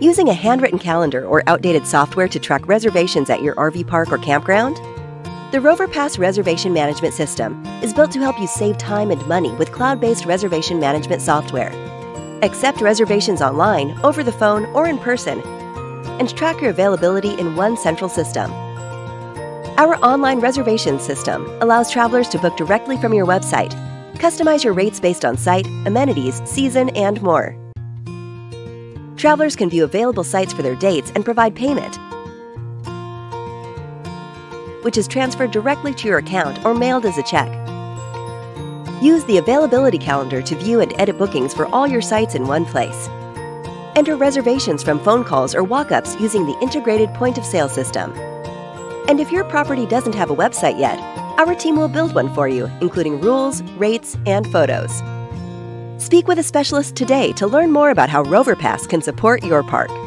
Using 0.00 0.30
a 0.30 0.34
handwritten 0.34 0.78
calendar 0.78 1.26
or 1.26 1.42
outdated 1.46 1.86
software 1.86 2.26
to 2.26 2.38
track 2.38 2.66
reservations 2.66 3.28
at 3.28 3.42
your 3.42 3.54
RV 3.56 3.86
park 3.86 4.10
or 4.10 4.16
campground? 4.16 4.76
The 5.52 5.58
RoverPass 5.58 6.18
Reservation 6.18 6.72
Management 6.72 7.12
System 7.12 7.62
is 7.82 7.92
built 7.92 8.10
to 8.12 8.18
help 8.20 8.40
you 8.40 8.46
save 8.46 8.78
time 8.78 9.10
and 9.10 9.26
money 9.26 9.52
with 9.56 9.72
cloud 9.72 10.00
based 10.00 10.24
reservation 10.24 10.80
management 10.80 11.20
software. 11.20 11.70
Accept 12.42 12.80
reservations 12.80 13.42
online, 13.42 13.90
over 14.02 14.22
the 14.22 14.32
phone, 14.32 14.64
or 14.74 14.86
in 14.86 14.96
person, 14.96 15.42
and 16.18 16.34
track 16.34 16.62
your 16.62 16.70
availability 16.70 17.38
in 17.38 17.54
one 17.54 17.76
central 17.76 18.08
system. 18.08 18.50
Our 19.76 19.96
online 19.96 20.40
reservation 20.40 20.98
system 20.98 21.44
allows 21.60 21.90
travelers 21.90 22.30
to 22.30 22.38
book 22.38 22.56
directly 22.56 22.96
from 22.96 23.12
your 23.12 23.26
website, 23.26 23.74
customize 24.14 24.64
your 24.64 24.72
rates 24.72 24.98
based 24.98 25.26
on 25.26 25.36
site, 25.36 25.66
amenities, 25.84 26.40
season, 26.48 26.88
and 26.96 27.20
more. 27.20 27.54
Travelers 29.20 29.54
can 29.54 29.68
view 29.68 29.84
available 29.84 30.24
sites 30.24 30.50
for 30.50 30.62
their 30.62 30.74
dates 30.74 31.12
and 31.14 31.22
provide 31.22 31.54
payment, 31.54 31.98
which 34.82 34.96
is 34.96 35.06
transferred 35.06 35.50
directly 35.50 35.92
to 35.92 36.08
your 36.08 36.16
account 36.16 36.64
or 36.64 36.72
mailed 36.72 37.04
as 37.04 37.18
a 37.18 37.22
check. 37.22 37.48
Use 39.02 39.22
the 39.24 39.36
availability 39.36 39.98
calendar 39.98 40.40
to 40.40 40.56
view 40.56 40.80
and 40.80 40.98
edit 40.98 41.18
bookings 41.18 41.52
for 41.52 41.66
all 41.66 41.86
your 41.86 42.00
sites 42.00 42.34
in 42.34 42.46
one 42.46 42.64
place. 42.64 43.08
Enter 43.94 44.16
reservations 44.16 44.82
from 44.82 44.98
phone 45.04 45.22
calls 45.22 45.54
or 45.54 45.64
walk 45.64 45.92
ups 45.92 46.18
using 46.18 46.46
the 46.46 46.58
integrated 46.62 47.12
point 47.12 47.36
of 47.36 47.44
sale 47.44 47.68
system. 47.68 48.14
And 49.06 49.20
if 49.20 49.30
your 49.30 49.44
property 49.44 49.84
doesn't 49.84 50.14
have 50.14 50.30
a 50.30 50.34
website 50.34 50.78
yet, 50.78 50.98
our 51.38 51.54
team 51.54 51.76
will 51.76 51.88
build 51.88 52.14
one 52.14 52.34
for 52.34 52.48
you, 52.48 52.70
including 52.80 53.20
rules, 53.20 53.62
rates, 53.76 54.16
and 54.24 54.50
photos. 54.50 55.02
Speak 56.00 56.26
with 56.26 56.38
a 56.38 56.42
specialist 56.42 56.96
today 56.96 57.30
to 57.32 57.46
learn 57.46 57.70
more 57.70 57.90
about 57.90 58.08
how 58.08 58.24
RoverPass 58.24 58.88
can 58.88 59.02
support 59.02 59.44
your 59.44 59.62
park. 59.62 59.99